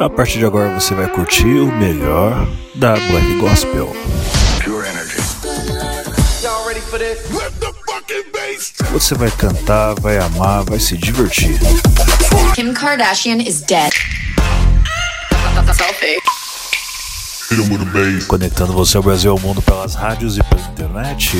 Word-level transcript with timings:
A 0.00 0.10
partir 0.10 0.38
de 0.38 0.44
agora 0.44 0.74
você 0.74 0.92
vai 0.94 1.06
curtir 1.08 1.46
o 1.46 1.70
melhor 1.72 2.46
da 2.74 2.94
Black 2.94 3.38
Gospel. 3.38 3.94
Pure 4.62 4.88
energy. 4.88 5.16
Você 8.90 9.14
vai 9.14 9.30
cantar, 9.30 9.94
vai 10.00 10.18
amar, 10.18 10.64
vai 10.64 10.80
se 10.80 10.96
divertir. 10.96 11.58
Kim 12.54 12.74
Kardashian 12.74 13.38
is 13.38 13.60
dead. 13.60 13.92
Conectando 18.26 18.72
você 18.72 18.96
ao 18.96 19.02
Brasil 19.02 19.30
e 19.30 19.32
ao 19.32 19.38
mundo 19.38 19.62
pelas 19.62 19.94
rádios 19.94 20.36
e 20.36 20.42
pela 20.42 20.62
internet. 20.62 21.36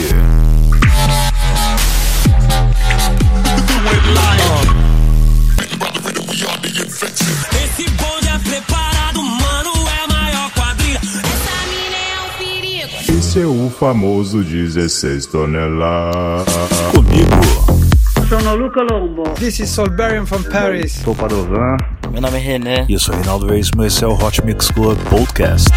Famoso 13.79 14.43
16 14.43 15.27
toneladas. 15.27 16.47
Comigo. 16.93 18.29
Sono 18.29 18.55
Luca 18.55 18.83
Lombo. 18.83 19.25
This 19.35 19.61
is 19.61 19.71
Solberian 19.71 20.25
from 20.27 20.43
Paris. 20.45 20.93
Sou 20.93 21.15
Padovan. 21.15 21.77
Meu 22.11 22.21
nome 22.21 22.39
é 22.39 22.41
René. 22.41 22.87
E 22.89 22.95
eu 22.95 22.99
sou 22.99 23.15
Reinaldo 23.15 23.47
Reis, 23.47 23.71
esse 23.85 24.05
é 24.05 24.07
o 24.07 24.15
Hot 24.15 24.45
Mix 24.45 24.71
Club 24.71 24.99
Podcast. 25.11 25.69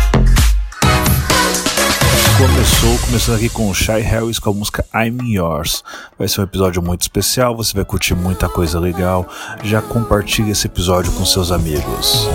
Começou, 2.38 3.08
começando 3.08 3.36
aqui 3.36 3.50
com 3.50 3.68
o 3.68 3.74
Shy 3.74 4.00
Harris 4.02 4.38
com 4.38 4.52
a 4.52 4.54
música 4.54 4.86
I'm 4.94 5.34
Yours. 5.34 5.84
Vai 6.20 6.28
ser 6.28 6.42
um 6.42 6.44
episódio 6.44 6.82
muito 6.84 7.02
especial, 7.02 7.56
você 7.56 7.74
vai 7.74 7.84
curtir 7.84 8.14
muita 8.14 8.48
coisa 8.48 8.80
legal. 8.80 9.28
Já 9.64 9.82
compartilhe 9.82 10.52
esse 10.52 10.68
episódio 10.68 11.12
com 11.14 11.26
seus 11.26 11.52
amigos. 11.52 12.30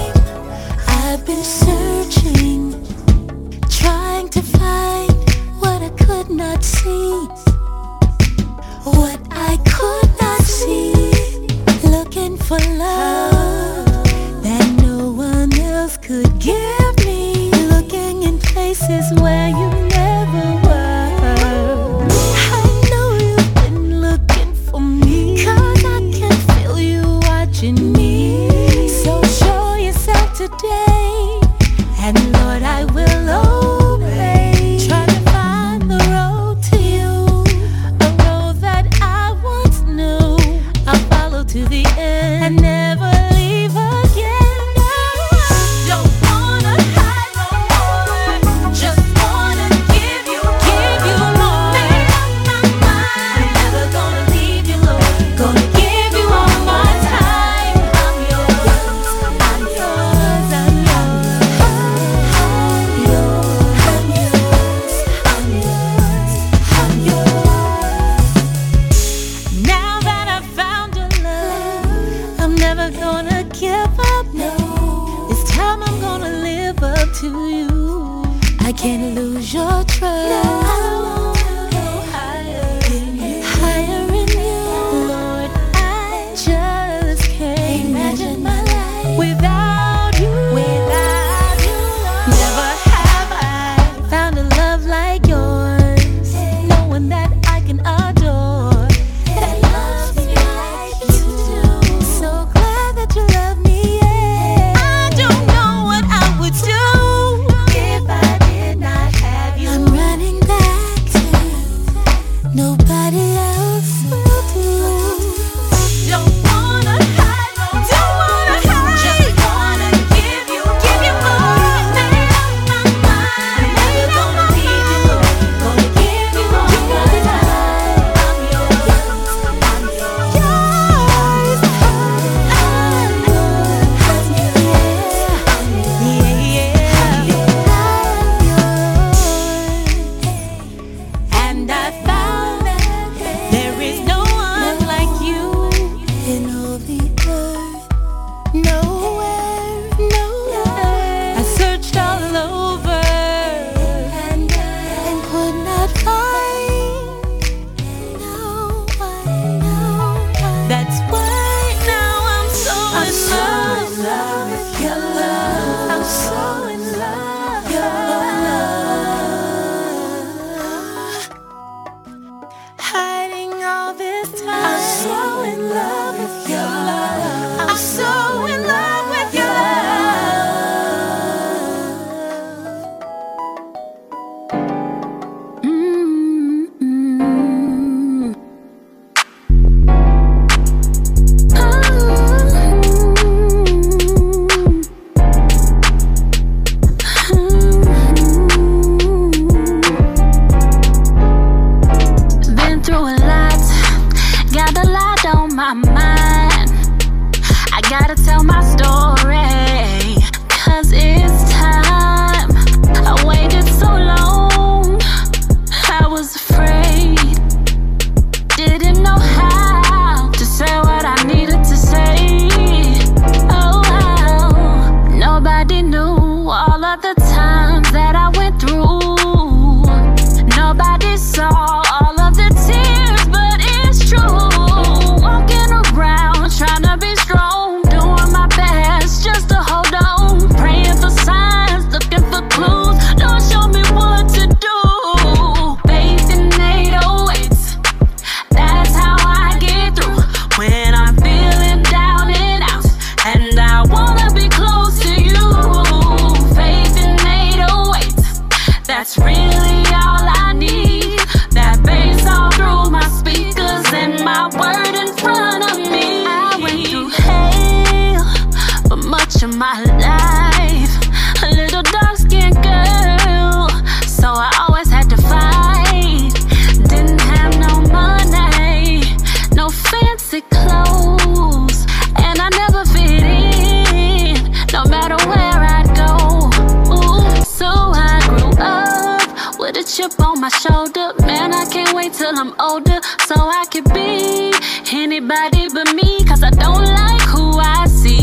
shoulder. 290.63 291.13
Man, 291.27 291.53
I 291.53 291.65
can't 291.65 291.93
wait 291.93 292.13
till 292.13 292.39
I'm 292.39 292.55
older 292.61 293.01
so 293.27 293.35
I 293.35 293.65
can 293.69 293.83
be 293.95 294.53
anybody 294.93 295.67
but 295.75 295.93
me. 295.93 296.25
Cause 296.25 296.43
I 296.45 296.51
don't 296.51 296.85
like 296.85 297.27
who 297.35 297.59
I 297.59 297.87
see. 297.87 298.23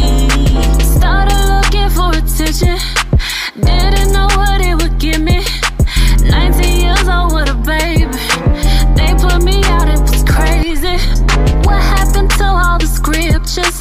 Started 0.98 1.42
looking 1.54 1.90
for 1.90 2.10
attention, 2.16 2.78
didn't 3.60 4.14
know 4.14 4.28
what 4.40 4.62
it 4.62 4.76
would 4.80 4.98
give 5.00 5.22
me. 5.22 5.44
19 6.24 6.82
years 6.86 7.08
old 7.10 7.34
with 7.34 7.50
a 7.50 7.60
baby, 7.68 8.08
they 8.96 9.12
put 9.20 9.44
me 9.44 9.62
out, 9.76 9.90
it 9.90 10.00
was 10.00 10.24
crazy. 10.24 10.96
What 11.68 11.82
happened 11.96 12.32
to 12.40 12.46
all 12.46 12.78
the 12.80 12.88
scriptures? 12.88 13.78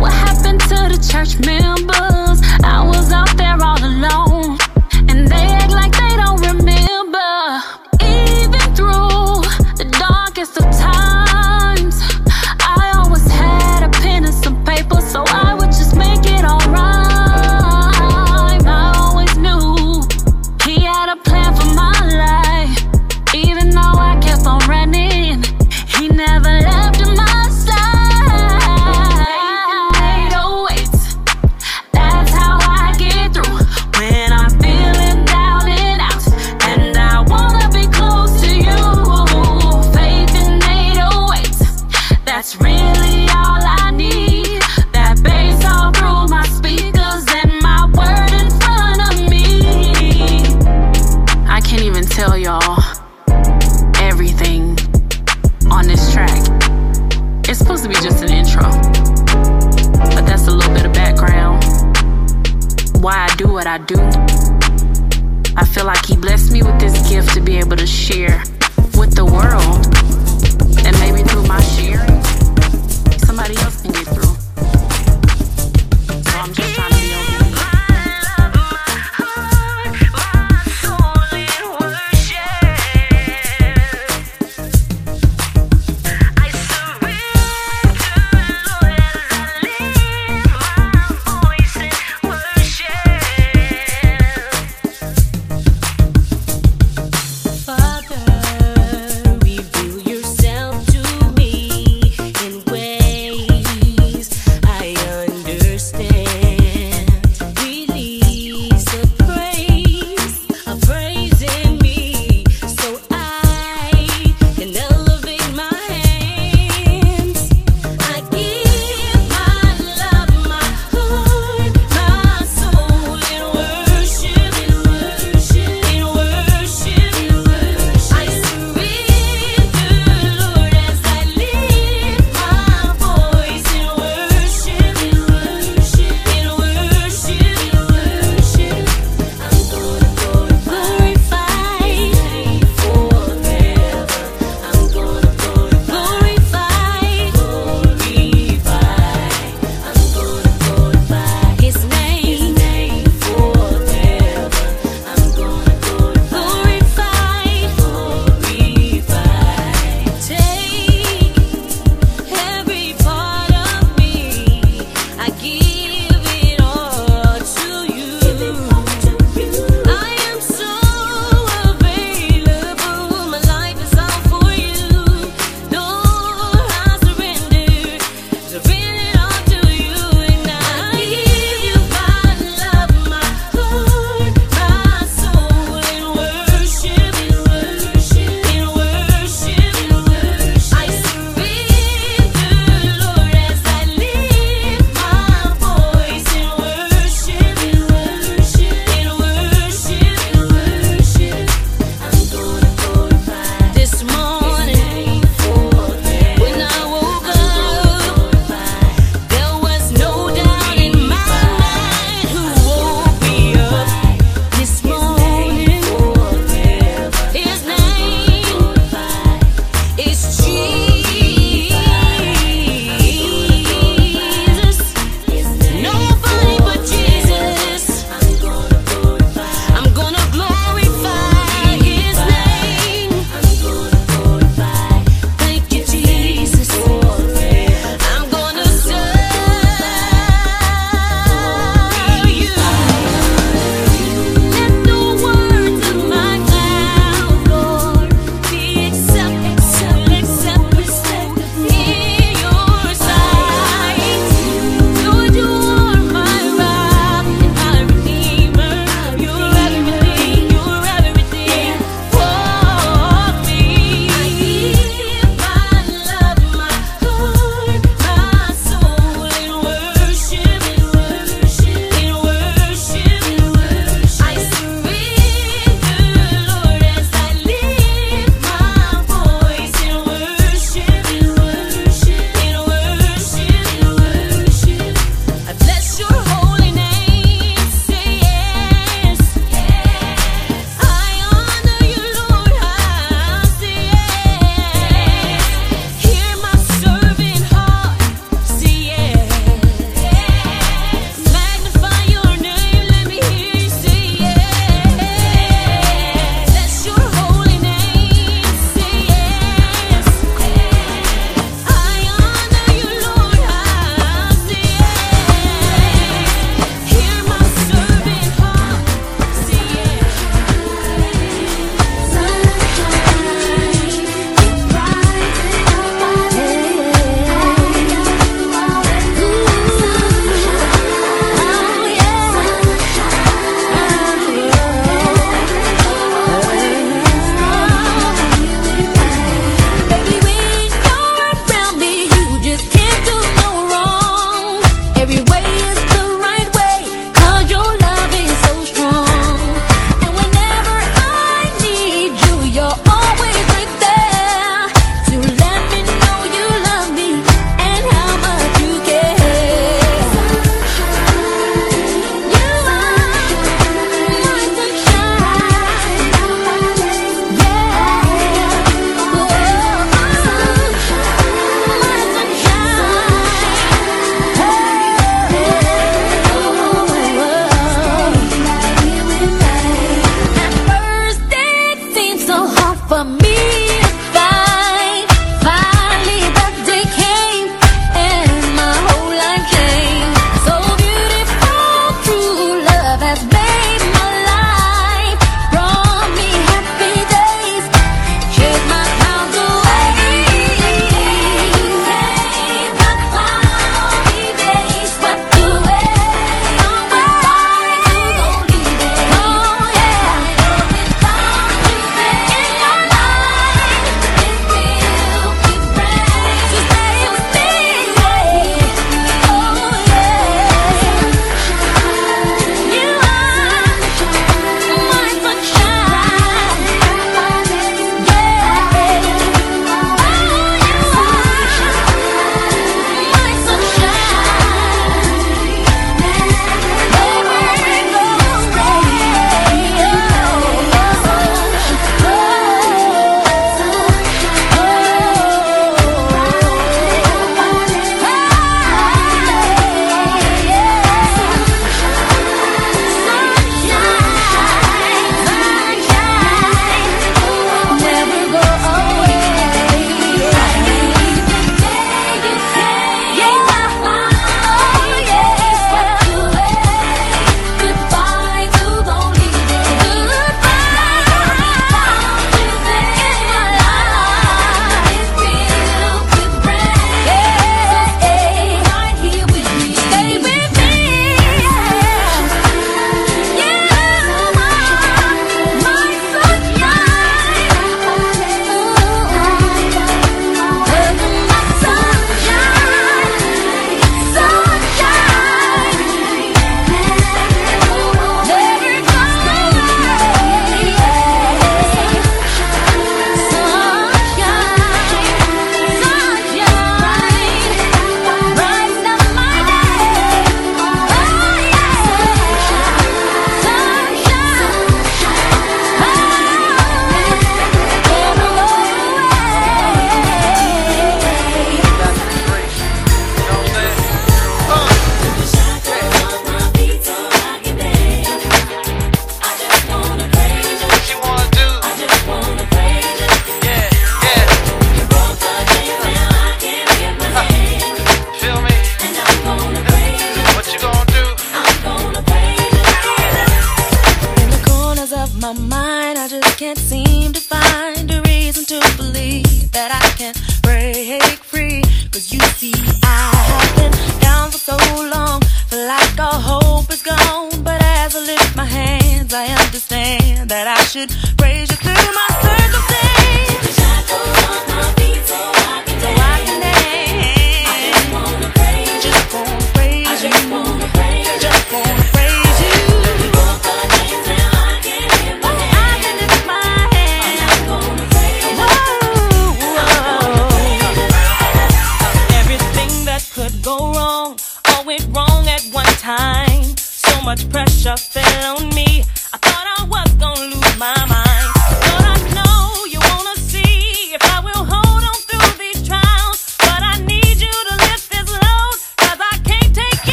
What 0.00 0.12
happened 0.12 0.60
to 0.62 0.78
the 0.90 0.98
church 1.10 1.38
members? 1.46 1.81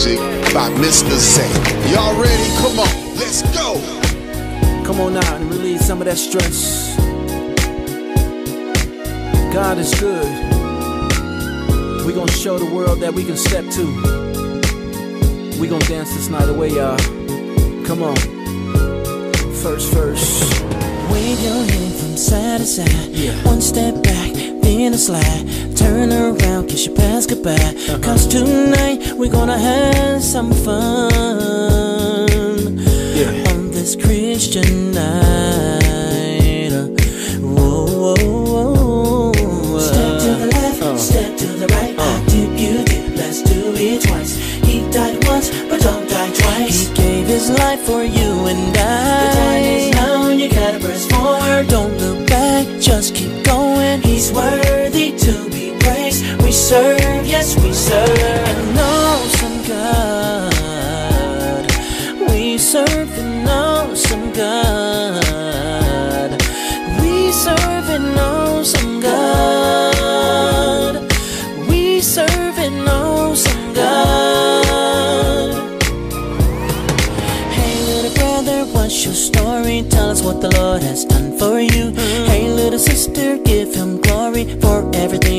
Music 0.00 0.18
by 0.54 0.68
Mr. 0.80 1.16
Zay. 1.18 1.48
Y'all 1.92 2.20
ready? 2.20 2.48
Come 2.56 2.78
on, 2.78 3.16
let's 3.16 3.42
go. 3.56 3.74
Come 4.84 5.00
on 5.00 5.16
out 5.16 5.40
and 5.40 5.50
release 5.50 5.86
some 5.86 6.00
of 6.00 6.06
that 6.06 6.16
stress. 6.16 6.96
God 9.52 9.78
is 9.78 9.92
good. 9.98 10.26
we 12.06 12.12
gonna 12.12 12.30
show 12.32 12.58
the 12.58 12.70
world 12.74 13.00
that 13.00 13.12
we 13.12 13.24
can 13.24 13.36
step 13.36 13.64
to. 13.76 13.84
we 15.60 15.68
gonna 15.68 15.84
dance 15.86 16.14
this 16.14 16.28
night 16.28 16.48
away, 16.48 16.70
y'all. 16.70 16.96
Come 17.84 18.02
on. 18.02 18.16
First 19.62 19.92
first. 19.92 20.62
Wave 21.10 21.40
your 21.40 21.62
hand 21.64 21.94
from 21.94 22.16
side 22.16 22.60
to 22.60 22.66
side. 22.66 23.08
Yeah. 23.10 23.34
One 23.44 23.60
step 23.60 24.02
back, 24.02 24.32
then 24.62 24.94
a 24.94 24.98
slide. 24.98 25.69
Turn 25.80 26.12
around, 26.12 26.68
kiss 26.68 26.84
your 26.84 26.94
past 26.94 27.30
goodbye. 27.30 27.54
Uh-huh. 27.54 27.98
Cause 28.02 28.26
tonight 28.26 29.14
we're 29.16 29.32
gonna 29.32 29.58
have 29.58 30.22
some 30.22 30.52
fun. 30.52 31.08
Yeah. 33.16 33.48
On 33.50 33.70
this 33.70 33.96
Christian 33.96 34.92
night. 34.92 36.72
Whoa, 37.40 38.14
whoa, 38.14 39.32
whoa. 39.32 39.78
Step 39.80 40.20
to 40.20 40.34
the 40.42 40.46
left, 40.52 40.82
uh. 40.82 40.98
step 40.98 41.38
to 41.38 41.46
the 41.46 41.66
right. 41.68 41.98
Uh. 41.98 42.02
I 42.02 42.24
dip, 42.28 42.50
you 42.60 42.84
dip, 42.84 43.16
let's 43.16 43.40
do 43.40 43.72
it 43.74 44.02
twice. 44.02 44.36
He 44.66 44.82
died 44.90 45.24
once, 45.24 45.48
but 45.70 45.80
don't 45.80 46.06
die 46.10 46.30
twice. 46.30 46.88
He 46.88 46.94
gave 46.94 47.26
his 47.26 47.48
life 47.48 47.80
for 47.80 48.04
you 48.04 48.48
and 48.52 48.76
I. 48.76 49.24
The 49.24 49.32
time 49.32 49.62
is 49.64 49.90
now, 49.92 50.28
you 50.28 50.50
gotta 50.50 50.78
press 50.78 51.06
forward. 51.06 51.68
Don't 51.68 51.96
look 51.96 52.28
back, 52.28 52.66
just 52.78 53.14
keep 53.14 53.42
going. 53.46 54.02
He's 54.02 54.30
worthy 54.30 54.79
serve, 56.70 57.26
yes, 57.26 57.56
we 57.64 57.72
serve 57.72 58.08
an 58.16 58.78
awesome 58.78 59.58
God. 59.66 60.54
We 62.30 62.58
serve 62.58 63.10
an 63.18 63.48
awesome 63.48 64.32
God. 64.32 65.20
We 67.02 67.32
serve 67.32 67.88
an 67.90 68.16
awesome 68.16 69.00
God. 69.00 70.94
We 71.68 72.00
serve 72.00 72.58
an 72.58 72.86
awesome 72.86 73.74
God. 73.74 75.54
Hey, 77.56 77.74
little 77.90 78.14
brother, 78.14 78.64
what's 78.72 79.04
your 79.04 79.14
story? 79.14 79.82
Tell 79.90 80.08
us 80.08 80.22
what 80.22 80.40
the 80.40 80.50
Lord 80.60 80.82
has 80.82 81.04
done 81.04 81.36
for 81.36 81.58
you. 81.58 81.90
Hey, 82.30 82.48
little 82.48 82.78
sister, 82.78 83.38
give 83.38 83.74
him 83.74 84.00
glory 84.00 84.44
for 84.60 84.88
everything 84.94 85.29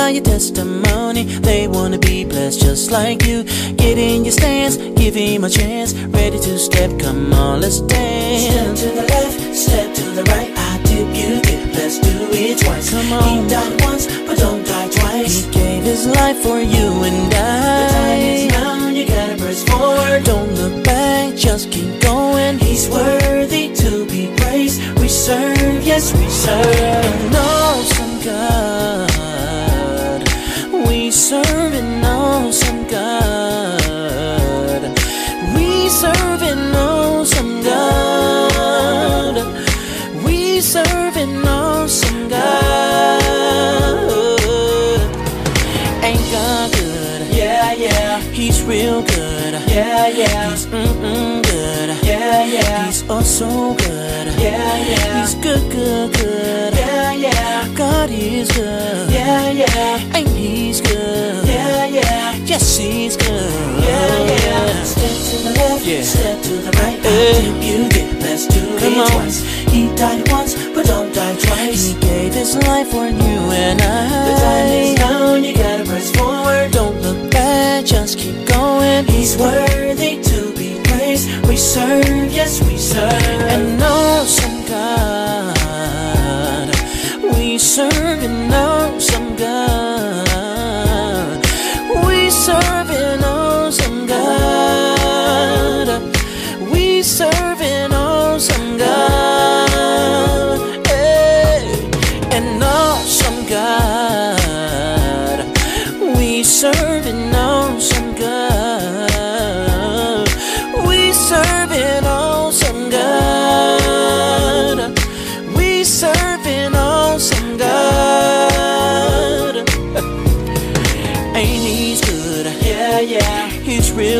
by 0.00 0.08
your 0.08 0.24
testimony. 0.24 1.24
They 1.48 1.68
wanna 1.68 1.98
be 1.98 2.24
blessed 2.24 2.60
just 2.60 2.90
like 2.90 3.20
you. 3.28 3.38
Get 3.82 3.96
in 3.98 4.24
your 4.24 4.36
stance, 4.40 4.74
give 5.00 5.14
him 5.14 5.44
a 5.44 5.50
chance. 5.50 5.92
Ready 6.18 6.38
to 6.46 6.58
step, 6.58 6.90
come 6.98 7.32
on, 7.34 7.60
let's 7.60 7.80
dance. 7.80 8.44
Step 8.50 8.70
to 8.82 8.88
the 8.98 9.04
left, 9.14 9.36
step 9.64 9.88
to 9.98 10.04
the 10.18 10.24
right. 10.32 10.50
I 10.68 10.70
dip, 10.88 11.08
you 11.20 11.30
dip, 11.46 11.62
let's 11.76 11.98
do 12.06 12.14
it 12.42 12.56
twice. 12.62 12.88
Come 12.90 13.12
on. 13.12 13.22
He 13.28 13.34
died 13.54 13.74
once, 13.88 14.04
but 14.26 14.36
don't 14.44 14.64
die 14.72 14.88
twice. 14.98 15.32
He 15.34 15.42
gave 15.58 15.82
his 15.92 16.06
life 16.06 16.38
for 16.46 16.58
you 16.74 16.86
and 17.08 17.34
I. 17.34 17.70
The 17.80 17.92
time 17.98 18.20
is 18.34 18.44
now, 18.56 18.88
you 18.96 19.04
gotta 19.14 19.36
press 19.42 19.62
forward. 19.70 20.24
Don't 20.24 20.52
look 20.60 20.76
back, 20.82 21.36
just 21.46 21.70
keep 21.74 21.92
going. 22.00 22.58
He's 22.58 22.88
worthy 22.88 23.64
to 23.82 23.90
be 24.06 24.22
praised. 24.40 24.78
We 25.00 25.08
serve, 25.08 25.82
yes, 25.90 26.04
we 26.18 26.26
serve 26.44 26.99
so 53.40 53.74
good. 53.74 54.26
Yeah, 54.38 54.76
yeah. 54.90 55.20
He's 55.22 55.34
good, 55.36 55.64
good, 55.72 56.12
good. 56.12 56.74
Yeah, 56.74 57.12
yeah. 57.12 57.68
God 57.74 58.10
is 58.10 58.48
good. 58.52 59.10
Yeah, 59.10 59.50
yeah. 59.50 60.16
Ain't 60.16 60.28
he's 60.28 60.82
good? 60.82 61.48
Yeah, 61.48 61.86
yeah. 61.86 62.36
Yes, 62.44 62.76
he's 62.76 63.16
good. 63.16 63.50
Yeah, 63.80 64.28
yeah. 64.28 64.84
Step 64.84 65.16
to 65.28 65.36
the 65.44 65.52
left, 65.58 65.86
yeah. 65.86 66.02
step 66.02 66.42
to 66.42 66.54
the 66.66 66.70
right. 66.82 67.00
Eh. 67.02 67.08
I 67.08 67.40
dip, 67.40 67.56
you 67.64 67.88
dip. 67.88 68.20
Let's 68.20 68.46
do 68.46 68.60
Come 68.78 68.92
it 68.92 68.98
on. 68.98 69.10
twice. 69.10 69.40
He 69.72 69.88
died 69.96 70.30
once, 70.30 70.52
but 70.74 70.84
don't 70.84 71.10
die 71.14 71.36
twice. 71.36 71.82
He 71.88 71.94
gave 71.98 72.34
his 72.34 72.54
life 72.68 72.88
for 72.88 73.06
you 73.06 73.38
and 73.64 73.80
I. 73.80 74.04
The 74.28 74.34
time 74.44 74.68
is 74.84 74.98
now, 74.98 75.34
you 75.36 75.54
gotta 75.56 75.84
press 75.84 76.10
forward. 76.14 76.72
Don't 76.72 77.00
look 77.00 77.30
back, 77.30 77.86
just 77.86 78.18
keep 78.18 78.36
going. 78.46 79.06
He's 79.06 79.38
worthy 79.38 80.20
to 80.30 80.52
be 80.60 80.78
praised. 80.84 81.26
We 81.48 81.56
serve, 81.56 82.30
yes, 82.32 82.60
we 82.68 82.69
an 83.02 83.82
awesome 83.82 84.64
God. 84.66 85.58
We 87.36 87.58
serve 87.58 88.22
an 88.22 88.52
awesome 88.52 89.36
God. 89.36 89.69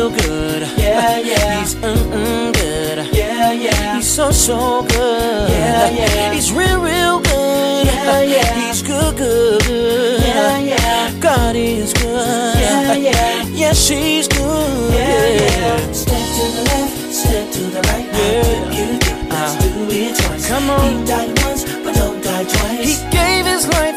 Real 0.01 0.09
good. 0.11 0.61
Yeah, 0.77 1.19
yeah. 1.19 1.59
He's 1.59 1.75
mm-mm 1.75 2.53
good. 2.53 3.13
Yeah, 3.13 3.51
yeah. 3.51 3.95
He's 3.95 4.09
so, 4.09 4.31
so 4.31 4.83
good. 4.83 5.49
Yeah, 5.49 5.89
yeah. 5.89 6.33
He's 6.33 6.51
real, 6.51 6.81
real 6.81 7.19
good. 7.19 7.85
Yeah, 7.85 8.21
yeah. 8.21 8.67
He's 8.67 8.81
good, 8.81 9.17
good. 9.17 9.61
Yeah, 9.67 10.57
yeah. 10.59 11.19
God 11.19 11.55
is 11.55 11.93
good. 11.93 12.55
Yeah, 12.57 12.93
yeah. 12.93 13.45
Yes, 13.49 13.85
she's 13.85 14.27
good. 14.27 14.93
Yeah, 14.93 15.27
yeah. 15.27 15.91
Step 15.91 16.25
to 16.37 16.43
the 16.55 16.63
left, 16.71 17.13
step 17.13 17.51
to 17.51 17.63
the 17.75 17.81
right. 17.89 18.07
Yeah. 18.11 18.71
You 18.77 18.99
do, 18.99 19.13
let's 19.29 19.55
do 19.63 19.87
it 19.89 20.15
twice. 20.17 20.47
Come 20.47 20.69
on. 20.69 20.99
He 20.99 21.05
died 21.05 21.43
once, 21.43 21.63
but 21.83 21.93
don't 21.93 22.23
die 22.23 22.45
twice. 22.45 22.87
He 22.89 22.95
gave 23.11 23.45
his 23.45 23.67
life 23.67 23.90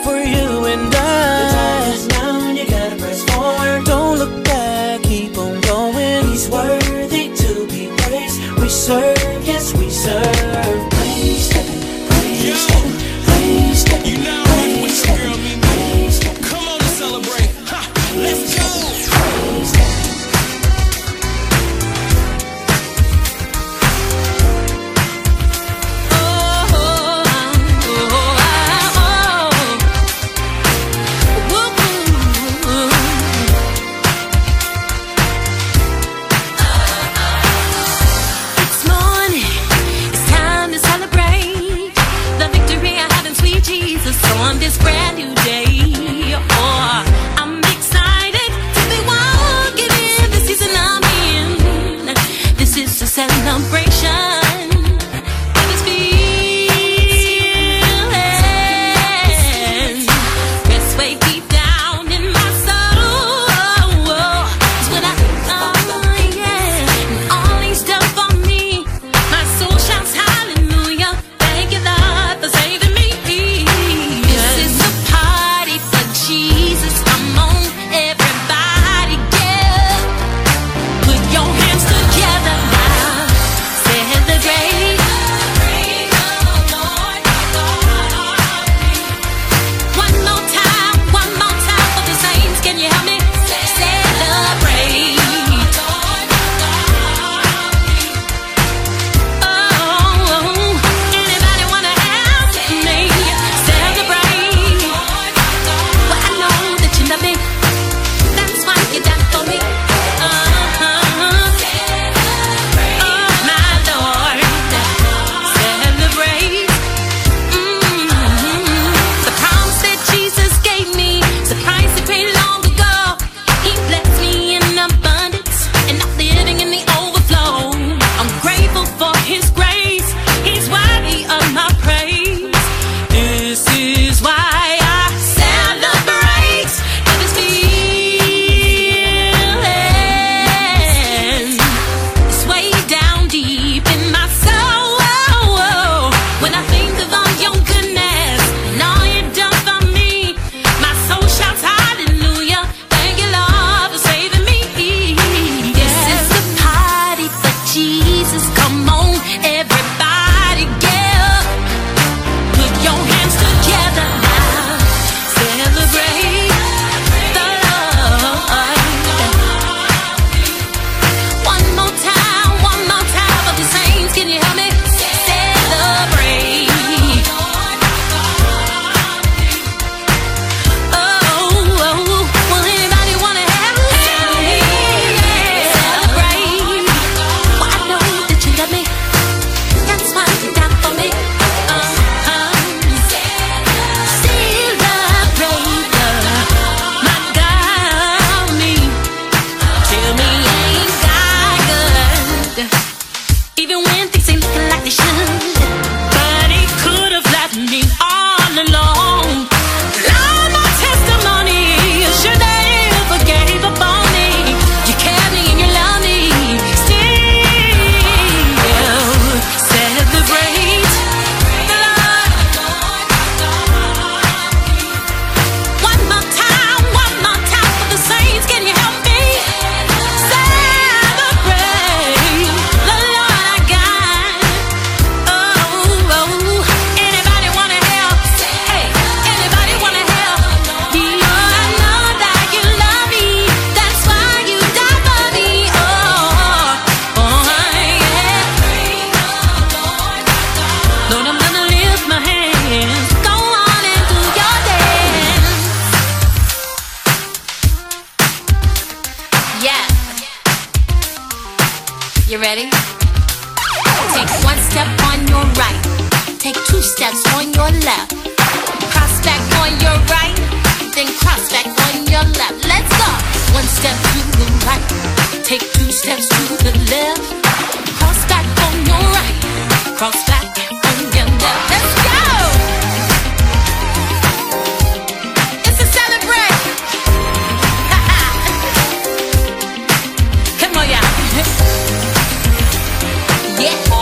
Yeah. 293.64 293.93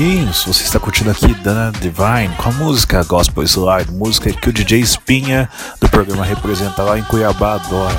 amiguinhos, 0.00 0.44
você 0.44 0.64
está 0.64 0.80
curtindo 0.80 1.10
aqui 1.10 1.34
Dan 1.34 1.72
Divine 1.72 2.34
com 2.38 2.48
a 2.48 2.52
música 2.52 3.04
Gospel 3.04 3.44
Slide, 3.44 3.92
música 3.92 4.32
que 4.32 4.48
o 4.48 4.52
DJ 4.52 4.80
Espinha 4.80 5.46
do 5.78 5.90
programa 5.90 6.24
Representa 6.24 6.82
lá 6.82 6.98
em 6.98 7.02
Cuiabá 7.02 7.56
adora. 7.56 7.94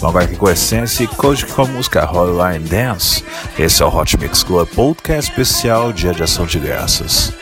Vamos 0.00 0.02
agora 0.02 0.24
aqui 0.24 0.36
com 0.36 0.46
a 0.46 0.52
Essence 0.52 1.02
e 1.02 1.06
Coach 1.06 1.44
com 1.44 1.62
a 1.62 1.66
música 1.66 2.10
Hotline 2.10 2.66
Dance. 2.66 3.22
Esse 3.58 3.82
é 3.82 3.86
o 3.86 3.94
Hot 3.94 4.18
Mix 4.18 4.42
Club 4.42 4.66
Podcast 4.68 5.30
especial 5.30 5.92
Dia 5.92 6.14
de 6.14 6.22
Ação 6.22 6.46
de 6.46 6.58
Graças. 6.58 7.39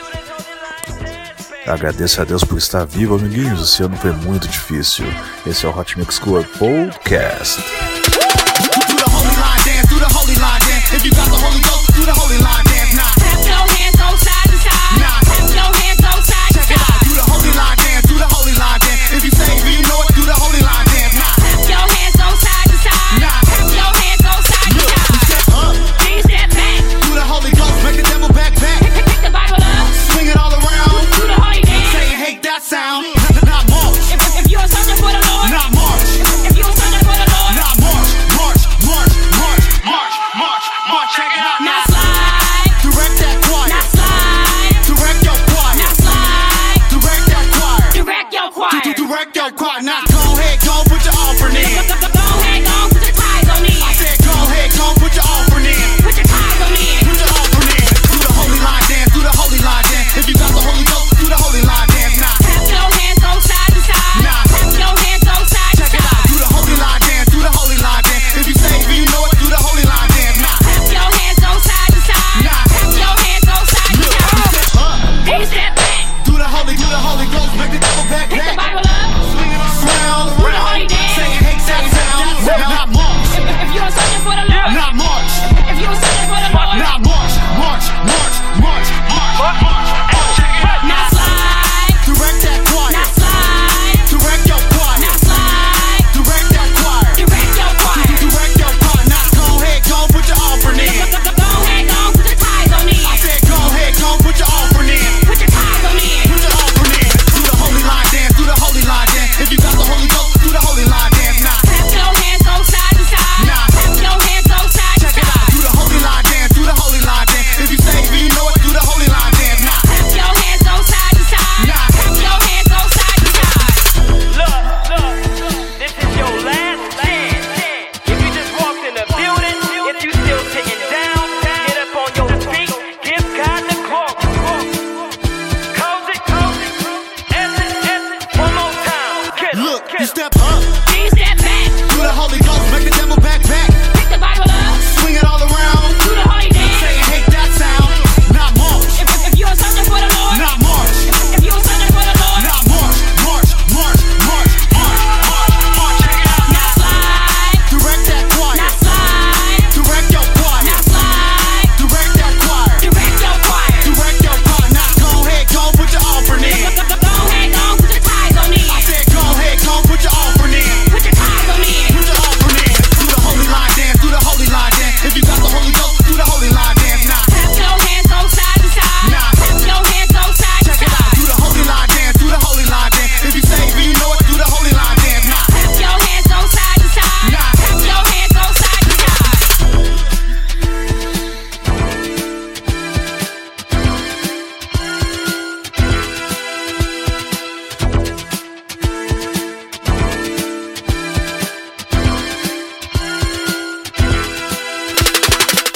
Agradeço 1.68 2.20
a 2.22 2.24
Deus 2.24 2.42
por 2.42 2.56
estar 2.56 2.84
vivo, 2.86 3.16
amiguinhos. 3.16 3.60
Esse 3.60 3.82
ano 3.82 3.96
foi 3.96 4.12
muito 4.12 4.48
difícil. 4.48 5.04
Esse 5.46 5.66
é 5.66 5.68
o 5.68 5.78
Hot 5.78 5.98
Mix 5.98 6.18
Club 6.18 6.46
Podcast. 6.58 7.62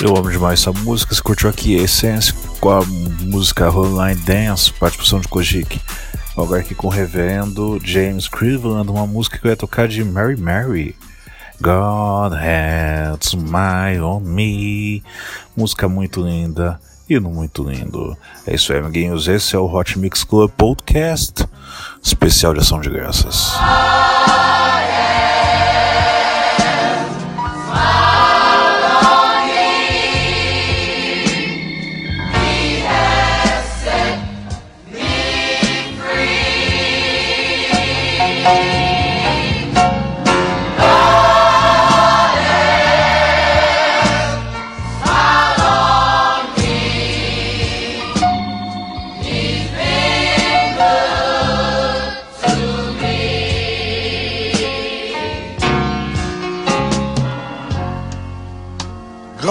Eu 0.03 0.17
amo 0.17 0.29
demais 0.29 0.59
essa 0.59 0.73
música. 0.73 1.15
Você 1.15 1.23
curtiu 1.23 1.49
aqui 1.49 1.77
Essence 1.77 2.33
com 2.59 2.71
a 2.71 2.85
música 2.85 3.71
Line 3.71 4.21
Dance, 4.23 4.73
participação 4.73 5.21
de 5.21 5.29
Kojik. 5.29 5.81
Agora 6.37 6.61
aqui 6.61 6.75
com 6.75 6.89
o 6.89 6.91
reverendo 6.91 7.81
James 7.85 8.27
Cleveland, 8.27 8.91
uma 8.91 9.07
música 9.07 9.39
que 9.39 9.47
eu 9.47 9.51
ia 9.51 9.57
tocar 9.57 9.87
de 9.87 10.03
Mary 10.03 10.37
Mary. 10.37 10.97
God 11.61 12.33
had 12.33 13.23
smile 13.23 14.03
on 14.03 14.21
me. 14.21 15.05
Música 15.57 15.89
muito 15.89 16.21
linda. 16.21 16.81
Hino 17.09 17.31
muito 17.31 17.63
lindo. 17.63 18.19
É 18.45 18.57
isso 18.57 18.73
aí, 18.73 18.81
amiguinhos. 18.81 19.29
Esse 19.29 19.55
é 19.55 19.59
o 19.59 19.73
Hot 19.73 19.97
Mix 20.01 20.25
Club 20.25 20.51
Podcast, 20.51 21.47
especial 22.03 22.55
de 22.55 22.59
ação 22.59 22.81
de 22.81 22.91
graças. 22.91 23.53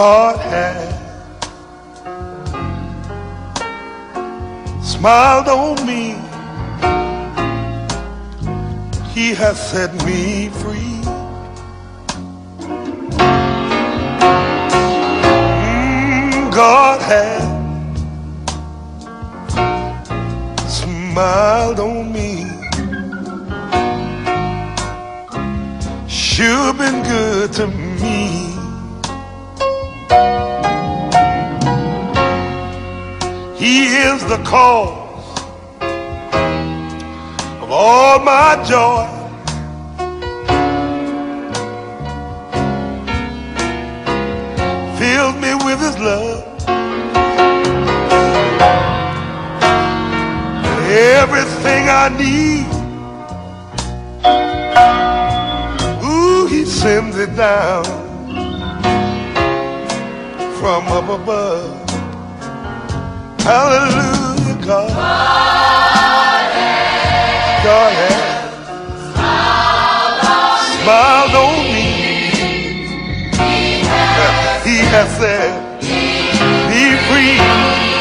God 0.01 0.39
has 0.39 0.81
smiled 4.81 5.47
on 5.47 5.85
me. 5.85 6.15
He 9.13 9.35
has 9.35 9.57
set 9.71 9.93
me 10.03 10.49
free. 10.49 11.01
Mm, 15.69 16.51
God 16.51 16.99
has 17.11 17.43
smiled 20.81 21.79
on 21.79 22.11
me. 22.11 22.47
You've 26.07 26.77
been 26.79 27.03
good 27.03 27.53
to 27.53 27.67
me. 27.67 28.50
He 33.61 33.85
is 33.85 34.25
the 34.25 34.41
cause 34.43 35.39
of 37.61 37.69
all 37.69 38.19
my 38.21 38.55
joy. 38.67 39.05
Fills 44.97 45.35
me 45.35 45.53
with 45.63 45.79
his 45.79 45.99
love. 45.99 46.43
Everything 50.89 51.87
I 51.87 52.09
need. 52.17 52.65
Ooh, 56.03 56.47
he 56.47 56.65
sends 56.65 57.15
it 57.15 57.35
down 57.35 57.85
from 60.59 60.87
up 60.87 61.21
above. 61.21 61.80
Hallelujah, 63.43 64.65
God. 64.65 64.89
God 67.63 67.93
has 68.01 68.15
smiled 70.83 71.35
on 71.35 71.63
me. 71.73 71.87
He 74.63 74.77
has 74.93 75.09
said, 75.17 75.51
be 76.69 76.83
free. 77.07 78.00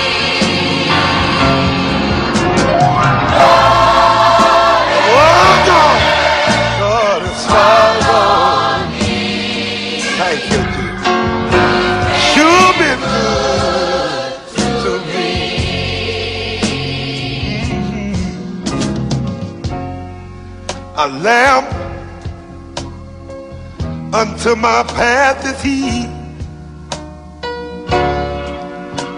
Lamp 21.22 21.68
unto 24.14 24.56
my 24.56 24.82
path 24.82 25.44
is 25.46 25.62
he. 25.62 26.06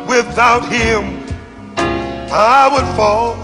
Without 0.08 0.64
him, 0.70 1.24
I 2.30 2.68
would 2.72 2.88
fall. 2.96 3.36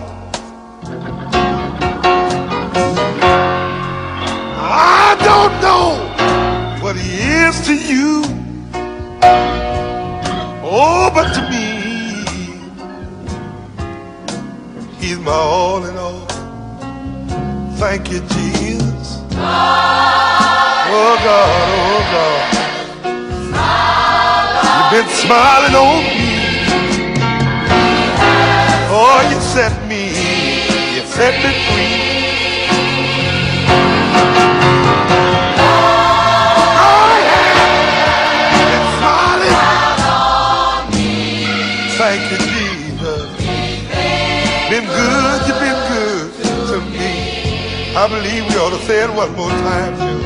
I 4.60 5.16
don't 5.28 5.54
know 5.62 6.82
what 6.82 6.96
he 6.96 7.12
is 7.44 7.60
to 7.66 7.74
you. 7.74 8.22
Oh, 10.70 11.10
but 11.14 11.32
to 11.34 11.42
me, 11.48 11.66
he's 14.98 15.18
my 15.18 15.32
all 15.32 15.84
in 15.86 15.96
all. 15.96 16.27
Thank 17.78 18.10
you, 18.10 18.18
Jesus. 18.20 19.22
Oh, 19.30 21.16
God, 21.24 21.68
oh, 21.78 22.02
God. 22.12 22.42
You've 24.74 24.90
been 25.04 25.10
smiling 25.14 25.74
on 25.76 26.02
me. 26.02 26.32
Oh, 28.90 29.20
you 29.30 29.40
set 29.40 29.72
me, 29.88 30.08
you 30.96 31.02
set 31.06 31.34
me 31.44 31.52
free. 31.70 32.17
I 48.08 48.10
believe 48.10 48.48
we 48.48 48.56
ought 48.56 48.70
to 48.70 48.78
say 48.86 49.04
it 49.04 49.10
one 49.12 49.36
more 49.36 49.50
time, 49.50 49.92
too. 50.00 50.22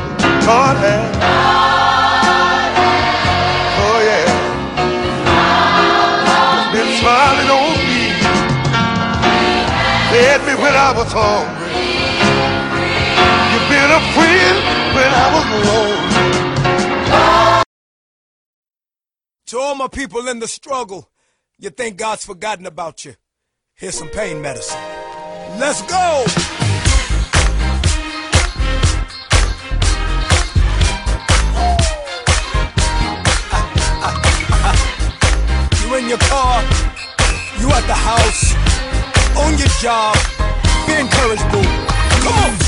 God 0.47 0.77
has. 0.77 1.15
Oh, 3.83 3.99
yeah. 4.07 4.23
Been 6.71 6.87
smiling 7.01 7.49
on 7.51 7.75
me. 7.83 8.03
Fed 10.15 10.39
me 10.47 10.53
when 10.63 10.73
I 10.73 10.93
was 10.95 11.11
hungry. 11.11 11.75
You've 13.51 13.67
been 13.67 13.91
a 13.91 13.99
friend 14.15 14.57
when 14.95 15.11
I 15.11 15.27
was 15.35 15.45
alone. 15.59 16.03
To 19.47 19.59
all 19.59 19.75
my 19.75 19.89
people 19.89 20.29
in 20.29 20.39
the 20.39 20.47
struggle, 20.47 21.09
you 21.59 21.69
think 21.69 21.97
God's 21.97 22.23
forgotten 22.23 22.65
about 22.65 23.03
you. 23.03 23.15
Here's 23.75 23.95
some 23.95 24.07
pain 24.07 24.41
medicine. 24.41 24.79
Let's 25.59 25.81
go! 25.81 26.23
Your 36.13 36.29
car, 36.29 36.61
you 37.59 37.67
at 37.71 37.87
the 37.87 37.93
house, 37.95 38.53
on 39.35 39.57
your 39.57 39.67
job, 39.81 40.15
be 40.85 40.93
encouraged, 40.93 41.41
boo. 41.51 41.63
Come 42.21 42.37
on! 42.37 42.62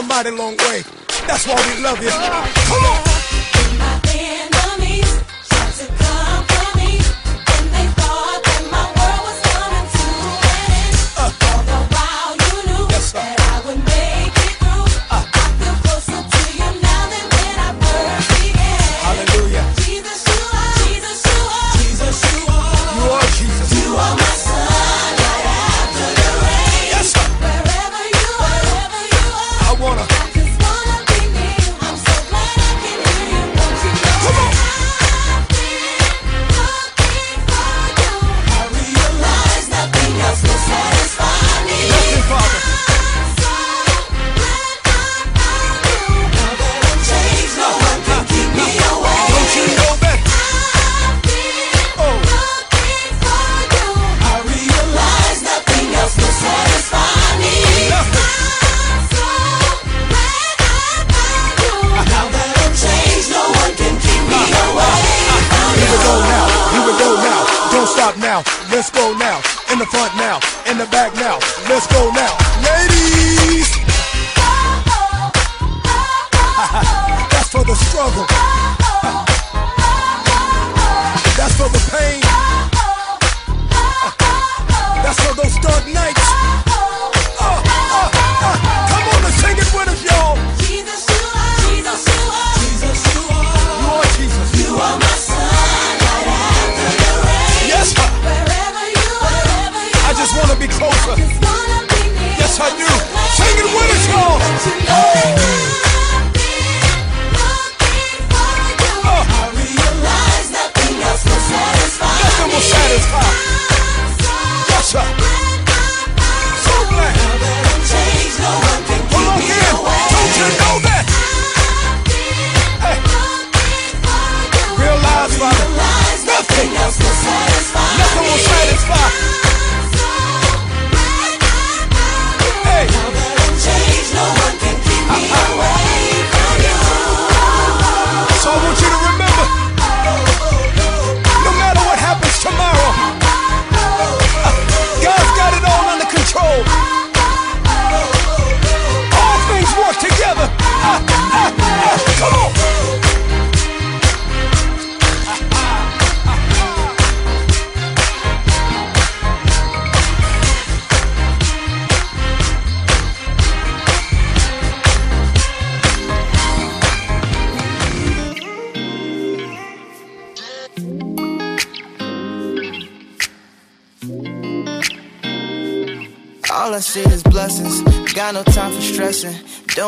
A 0.00 0.02
mighty 0.02 0.30
long 0.30 0.56
way. 0.56 0.82
That's 1.26 1.46
why 1.46 1.56
we 1.76 1.82
love 1.82 2.02
you. 2.02 2.10
Come 2.10 2.84
on. 2.86 4.59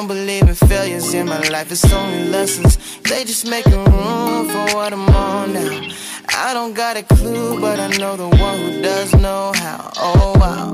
Don't 0.03 0.09
believe 0.09 0.49
in 0.49 0.55
failures 0.57 1.15
in 1.15 1.29
my 1.29 1.39
life. 1.51 1.71
It's 1.71 1.93
only 1.93 2.29
lessons. 2.29 2.77
They 3.03 3.23
just 3.23 3.47
making 3.47 3.85
room 3.85 4.49
for 4.49 4.75
what 4.75 4.93
I'm 4.93 5.09
on 5.11 5.53
now. 5.53 5.91
I 6.29 6.53
don't 6.53 6.75
got 6.75 6.97
a 6.97 7.05
clue, 7.05 7.61
but 7.61 7.79
I 7.79 7.87
know 7.99 8.17
the 8.17 8.27
one 8.27 8.59
who 8.59 8.83
does 8.83 9.15
know 9.15 9.53
how. 9.55 9.93
Oh 9.97 10.33
wow. 10.41 10.73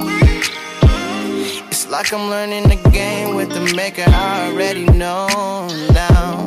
It's 1.67 1.87
like 1.91 2.11
I'm 2.15 2.31
learning 2.31 2.71
the 2.71 2.81
game 2.89 3.35
with 3.35 3.51
the 3.51 3.71
maker 3.77 4.05
I 4.07 4.51
already 4.51 4.87
know 4.87 5.29
now. 5.93 6.47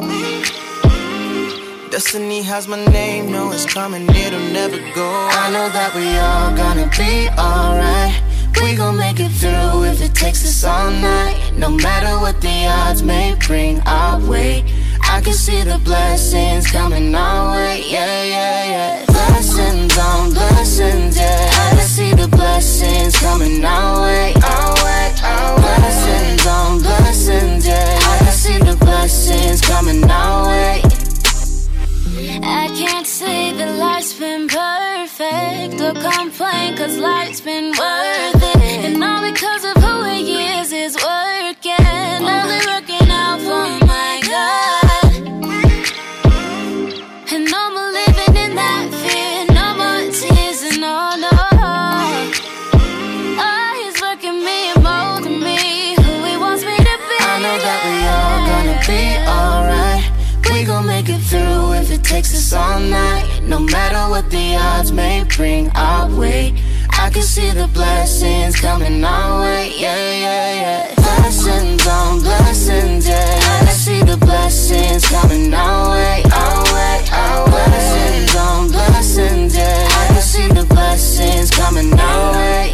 Destiny 1.91 2.41
has 2.41 2.67
my 2.67 2.83
name, 2.85 3.31
no, 3.31 3.51
it's 3.51 3.71
coming, 3.71 4.09
it'll 4.09 4.39
never 4.39 4.79
go. 4.95 5.07
I 5.29 5.51
know 5.51 5.69
that 5.69 5.93
we 5.93 6.07
all 6.17 6.57
gonna 6.57 6.89
be 6.97 7.29
alright. 7.37 8.30
We 8.59 8.75
gon' 8.75 8.97
make 8.97 9.19
it 9.19 9.31
through 9.31 9.83
if 9.85 10.01
it 10.01 10.13
takes 10.13 10.43
us 10.45 10.63
all 10.63 10.91
night. 10.91 11.53
No 11.57 11.69
matter 11.69 12.19
what 12.19 12.41
the 12.41 12.67
odds 12.67 13.03
may 13.03 13.35
bring 13.45 13.79
our 13.81 14.19
way. 14.19 14.63
I 15.03 15.19
can 15.19 15.33
see 15.33 15.61
the 15.63 15.77
blessings 15.79 16.67
coming 16.71 17.13
our 17.13 17.51
way, 17.51 17.83
yeah, 17.85 18.23
yeah, 18.23 18.63
yeah. 18.71 19.05
Blessings 19.05 19.97
on 19.97 20.31
blessings, 20.31 21.17
yeah. 21.17 21.49
I 21.51 21.75
can 21.75 21.87
see 21.87 22.13
the 22.13 22.27
blessings 22.27 23.19
coming 23.19 23.65
our 23.65 24.03
way, 24.03 24.33
our 24.41 24.73
way, 24.83 25.13
our 25.23 25.55
way. 25.57 25.61
Blessings 25.61 26.47
on 26.47 26.79
blessings, 26.79 27.67
yeah. 27.67 27.99
I 28.01 28.17
can 28.19 28.33
see 28.33 28.57
the 28.57 28.77
blessings 28.77 29.61
coming 29.61 30.09
our 30.09 30.47
way. 30.47 30.90
Or 35.81 35.93
complain 35.93 36.77
cause 36.77 36.97
life's 36.97 37.41
been 37.41 37.69
worth 37.71 38.43
it. 38.43 38.57
And 38.85 39.03
all 39.03 39.21
because 39.31 39.63
of 39.65 39.75
who 39.83 40.03
he 40.05 40.43
is 40.59 40.71
is 40.71 40.95
takes 62.21 62.35
us 62.35 62.53
all 62.53 62.79
night. 62.79 63.41
No 63.43 63.59
matter 63.59 64.09
what 64.11 64.29
the 64.29 64.55
odds 64.55 64.91
may 64.91 65.23
bring 65.35 65.69
our 65.71 66.07
way. 66.19 66.53
I 66.91 67.09
can 67.09 67.23
see 67.23 67.49
the 67.49 67.67
blessings 67.73 68.55
coming 68.59 69.03
our 69.03 69.41
way, 69.41 69.73
yeah, 69.75 69.95
yeah, 70.25 70.61
yeah. 70.61 70.95
Blessings 70.95 71.87
on 71.87 72.19
blessings, 72.19 73.07
yeah. 73.07 73.39
I 73.41 73.65
can 73.65 73.75
see 73.75 74.01
the 74.03 74.17
blessings 74.17 75.07
coming 75.09 75.53
our 75.53 75.89
way, 75.89 76.23
our 76.31 76.63
way, 76.73 77.03
our 77.11 77.45
way. 77.45 77.65
Blessings 77.71 78.35
on 78.35 78.67
blessings, 78.67 79.55
yeah. 79.55 79.87
I 79.89 80.07
can 80.13 80.21
see 80.21 80.47
the 80.47 80.65
blessings 80.65 81.49
coming 81.51 81.99
our 81.99 82.33
way. 82.33 82.71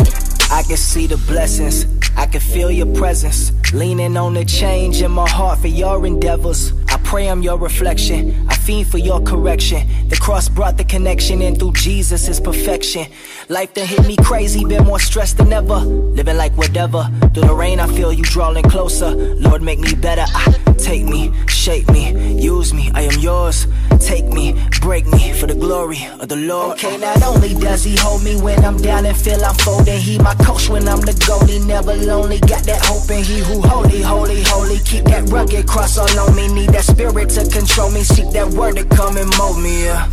I 0.51 0.63
can 0.63 0.77
see 0.77 1.07
the 1.07 1.17
blessings. 1.17 1.85
I 2.17 2.25
can 2.25 2.41
feel 2.41 2.71
your 2.71 2.91
presence. 2.95 3.51
Leaning 3.73 4.17
on 4.17 4.33
the 4.33 4.43
change 4.43 5.01
in 5.01 5.11
my 5.11 5.29
heart 5.29 5.59
for 5.59 5.67
your 5.67 6.05
endeavors. 6.05 6.73
Pray 7.07 7.29
I'm 7.29 7.41
your 7.41 7.57
reflection. 7.57 8.45
I 8.49 8.55
fiend 8.57 8.89
for 8.89 8.97
your 8.97 9.21
correction. 9.21 10.09
The 10.09 10.17
cross 10.17 10.49
brought 10.49 10.77
the 10.77 10.83
connection 10.83 11.41
in 11.41 11.55
through 11.55 11.71
Jesus 11.71 12.27
is 12.27 12.41
perfection. 12.41 13.05
Life 13.47 13.73
done 13.75 13.87
hit 13.87 14.05
me 14.05 14.17
crazy, 14.17 14.65
been 14.65 14.83
more 14.83 14.99
stressed 14.99 15.37
than 15.37 15.53
ever. 15.53 15.77
Living 15.77 16.35
like 16.35 16.51
whatever. 16.57 17.09
Through 17.33 17.47
the 17.47 17.55
rain, 17.55 17.79
I 17.79 17.87
feel 17.87 18.11
you 18.11 18.23
drawing 18.23 18.61
closer. 18.63 19.11
Lord, 19.11 19.61
make 19.61 19.79
me 19.79 19.95
better. 19.95 20.25
I 20.27 20.66
take 20.77 21.03
me, 21.03 21.31
shape 21.47 21.89
me, 21.91 22.39
use 22.41 22.73
me. 22.73 22.91
I 22.93 23.01
am 23.01 23.19
yours. 23.19 23.67
Take 23.99 24.25
me, 24.25 24.55
break 24.81 25.05
me 25.07 25.33
for 25.33 25.47
the 25.47 25.55
glory 25.55 25.99
of 26.19 26.27
the 26.29 26.35
Lord. 26.35 26.77
Okay, 26.77 26.97
not 26.97 27.21
only 27.23 27.53
does 27.55 27.83
he 27.83 27.95
hold 27.97 28.23
me 28.23 28.39
when 28.41 28.63
I'm 28.63 28.77
down 28.77 29.05
and 29.05 29.17
feel 29.17 29.43
I'm 29.43 29.55
folding, 29.55 29.99
he 29.99 30.17
my 30.19 30.33
coach 30.35 30.69
when 30.69 30.87
I'm 30.87 31.01
the 31.01 31.13
goalie. 31.13 31.65
Never 31.65 31.95
lonely, 31.95 32.39
got 32.39 32.63
that 32.63 32.85
hope 32.85 33.09
in 33.11 33.23
he 33.23 33.39
who 33.39 33.61
holy, 33.61 34.01
holy, 34.01 34.43
holy. 34.43 34.79
Keep 34.79 35.05
that 35.05 35.29
rugged 35.29 35.67
cross 35.67 35.97
all 35.97 36.19
on 36.19 36.35
me. 36.35 36.47
Need 36.47 36.69
that 36.69 36.85
spirit 36.85 37.29
to 37.29 37.49
control 37.49 37.91
me. 37.91 38.03
Seek 38.03 38.31
that 38.31 38.47
word 38.49 38.75
to 38.77 38.85
come 38.85 39.17
and 39.17 39.29
mold 39.37 39.59
me. 39.59 39.85
Yeah, 39.85 40.07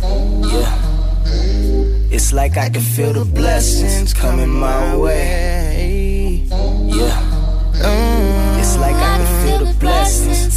yeah. 0.51 0.95
It's 2.11 2.33
like 2.33 2.57
I 2.57 2.69
can 2.69 2.81
feel 2.81 3.13
the 3.13 3.25
blessings 3.25 4.13
coming 4.13 4.49
my 4.49 4.95
way. 4.95 6.45
Yeah. 6.87 7.35
It's 7.77 8.24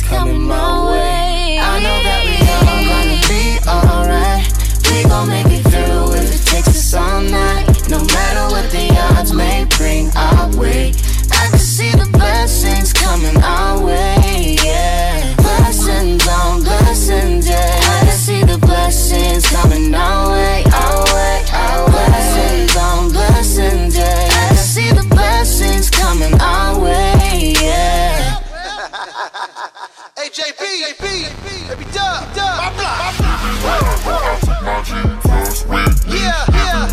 coming 0.09 0.43
my 0.43 0.91
way. 0.91 1.59
I 1.61 1.81
know 1.85 1.99
that 2.03 2.21
we 2.25 2.37
all 2.55 2.83
gonna 2.91 3.21
be 3.29 3.45
alright. 3.69 4.45
We 4.91 5.05
gon' 5.05 5.29
make 5.29 5.47
it 5.47 5.63
through 5.69 6.17
if 6.17 6.35
it 6.35 6.45
takes 6.47 6.69
us 6.69 6.95
all 6.95 7.21
night. 7.21 7.67
No 7.89 7.99
matter 8.05 8.45
what 8.55 8.71
the 8.71 8.89
odds 9.13 9.33
may 9.33 9.67
bring 9.77 10.11
our 10.17 10.49
way. 10.57 10.93
I 11.31 11.49
can 11.51 11.59
see 11.59 11.91
the 11.93 12.09
blessings 12.13 12.93
coming 12.93 13.37
our 13.43 13.85
way, 13.85 14.57
yeah. 14.65 15.35
Blessings 15.37 16.27
on 16.27 16.63
blessings, 16.63 17.49
yeah. 17.49 17.79
I 17.83 18.07
can 18.07 18.17
see 18.17 18.43
the 18.43 18.59
blessings 18.59 19.47
coming 19.51 19.95
our 19.95 20.31
way, 20.33 20.65
our 20.73 21.05
way, 21.13 21.45
our 21.53 21.85
way. 21.87 22.07
Blessings 22.09 22.77
on 22.77 23.11
blessings, 23.11 23.97
yeah. 23.97 24.29
I 24.33 24.49
can 24.49 24.57
see 24.57 24.91
the 24.91 25.07
blessings 25.09 25.91
coming 25.91 26.35
our 26.41 26.65
way, 26.65 26.68
JP, 30.39 30.55
JP, 30.55 31.03
baby 31.69 31.85
dub, 31.91 32.23
dub, 32.33 32.55
my 32.59 32.71
block. 32.79 33.11
Yeah, 36.07 36.47
yeah. 36.53 36.87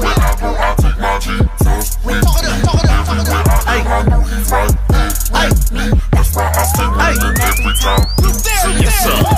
Talk 2.22 2.42
it 2.42 2.50
up, 2.50 2.58
talk 2.64 2.82
it 2.82 2.90
up, 2.90 3.06
talk 3.06 3.22
it 3.22 3.30
up. 3.30 3.46
Hey, 3.70 3.82
hey, 3.86 4.10
hey. 5.36 5.54
You 8.18 8.32
there, 8.34 8.66
you 8.80 8.90
there. 8.90 9.35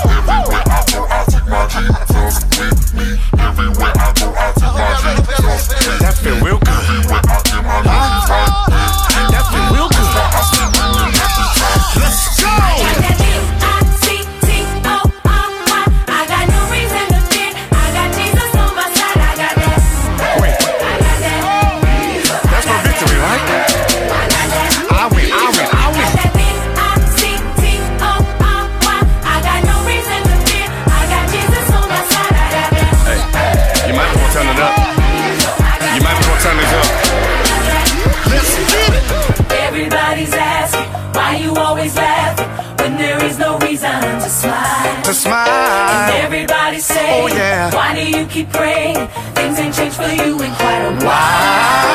Oh, 47.20 47.26
yeah. 47.26 47.74
Why 47.74 47.94
do 47.94 48.08
you 48.08 48.26
keep 48.26 48.48
praying? 48.50 49.08
Things 49.34 49.58
ain't 49.58 49.74
changed 49.74 49.96
for 49.96 50.08
you 50.08 50.40
in 50.40 50.52
quite 50.54 50.82
a 50.84 51.04
while. 51.04 51.87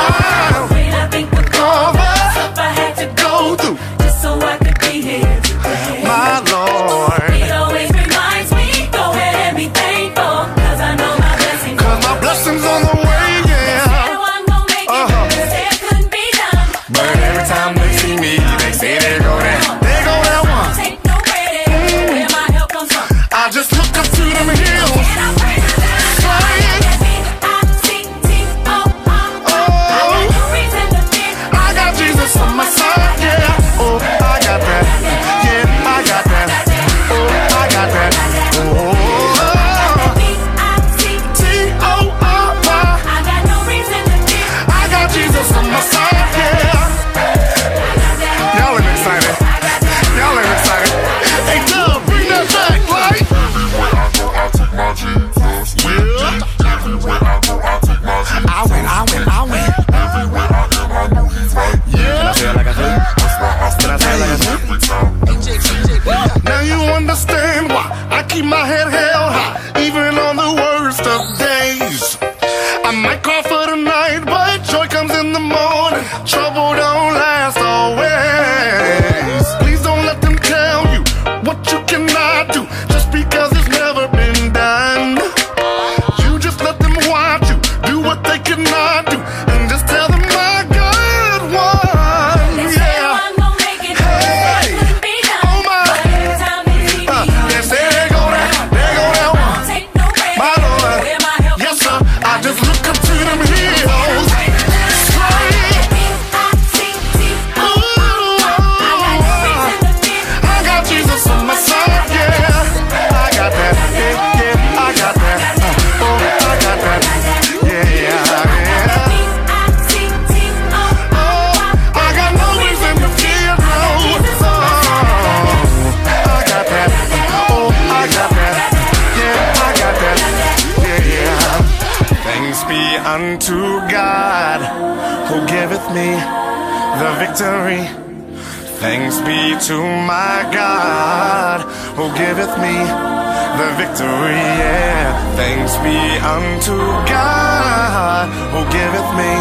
Unto 146.34 146.76
God 147.06 148.26
who 148.52 148.60
giveth 148.74 149.10
me 149.20 149.32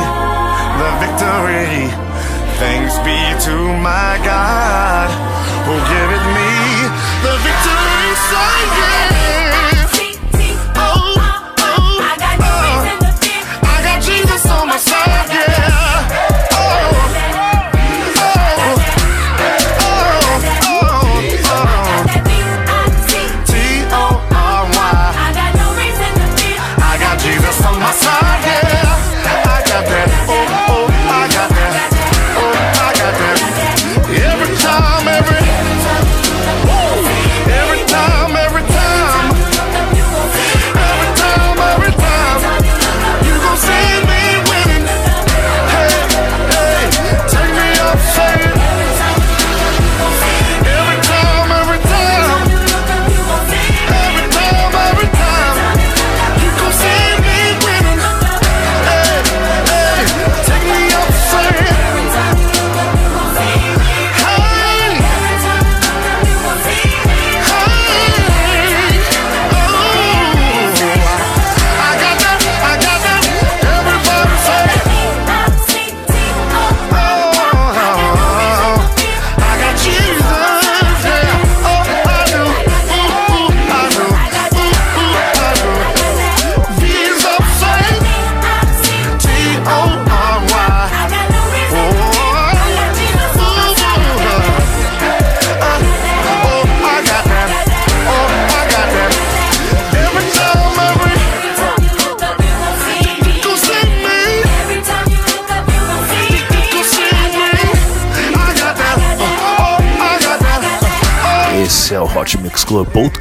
the 0.80 0.92
victory. 1.02 1.90
Thanks 2.62 2.96
be 3.06 3.18
to 3.48 3.56
my 3.82 4.14
God 4.24 5.10
who 5.66 5.76
giveth 5.94 6.28
me 6.38 6.52
the 7.26 7.36
victory. 7.46 8.04
side, 8.30 8.72
yeah. 8.78 9.23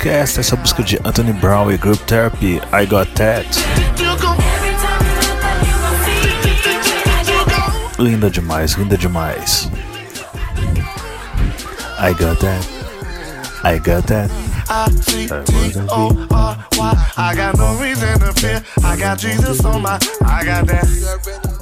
Podcast, 0.03 0.41
essa 0.41 0.57
música 0.57 0.83
de 0.83 0.99
Anthony 1.05 1.33
Brown 1.33 1.71
e 1.71 1.77
Group 1.79 2.01
Therapy, 2.07 2.61
I 2.73 2.87
Got 2.87 3.13
That. 3.15 3.47
Linda 8.01 8.29
demais, 8.29 8.73
linda 8.73 8.99
demais. 8.99 9.71
I 12.01 12.13
got 12.15 12.41
that. 12.41 12.67
I 13.63 13.79
got 13.79 14.05
that. 14.09 14.29
I-C-T-O-R-Y. 14.69 15.37
I 17.17 17.35
got 17.37 17.57
no 17.57 17.77
reason 17.77 18.19
to 18.19 18.33
fear. 18.41 18.61
I 18.83 18.97
got 18.97 19.21
Jesus 19.21 19.65
on 19.65 19.83
my. 19.83 20.01
I 20.27 20.45
got 20.45 20.67
that. 20.67 20.85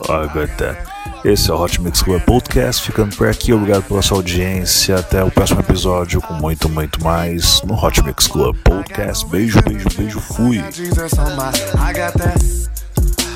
I 0.08 0.26
got 0.32 0.56
that. 0.56 0.89
Esse 1.24 1.50
é 1.50 1.54
o 1.54 1.62
Hot 1.62 1.80
Mix 1.82 2.02
Club 2.02 2.22
Podcast, 2.22 2.82
ficando 2.82 3.14
por 3.14 3.28
aqui. 3.28 3.52
Obrigado 3.52 3.82
pela 3.82 4.00
sua 4.00 4.18
audiência. 4.18 4.96
Até 4.96 5.22
o 5.22 5.30
próximo 5.30 5.60
episódio 5.60 6.20
com 6.22 6.32
muito, 6.34 6.68
muito 6.68 7.02
mais 7.04 7.60
no 7.62 7.74
Hot 7.74 8.02
Mix 8.02 8.26
Club 8.26 8.56
Podcast. 8.64 9.26
Beijo, 9.26 9.60
beijo, 9.62 9.88
beijo. 9.96 10.18
Fui. 10.18 10.56
I 10.58 10.62
got 10.62 12.14
that. 12.18 12.42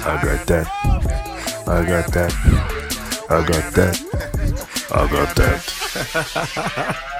I 0.06 0.16
got 0.24 0.46
that. 0.46 0.66
I 1.66 1.82
got 1.84 2.10
that. 2.12 2.32
I 4.90 5.06
got 5.06 5.34
that. 5.34 7.13